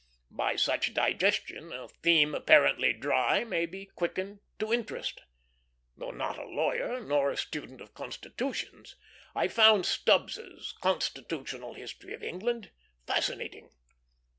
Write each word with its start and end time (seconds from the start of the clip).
By 0.31 0.55
such 0.55 0.95
digestion 0.95 1.71
a 1.71 1.87
theme 1.87 2.33
apparently 2.33 2.91
dry 2.91 3.43
may 3.43 3.67
be 3.67 3.85
quickened 3.85 4.39
to 4.57 4.73
interest. 4.73 5.21
Though 5.95 6.09
not 6.09 6.39
a 6.39 6.43
lawyer, 6.47 6.99
nor 7.01 7.29
a 7.29 7.37
student 7.37 7.81
of 7.81 7.93
constitutions, 7.93 8.95
I 9.35 9.47
found 9.47 9.85
Stubbs's 9.85 10.73
Constitutional 10.81 11.75
History 11.75 12.15
of 12.15 12.23
England 12.23 12.71
fascinating. 13.05 13.69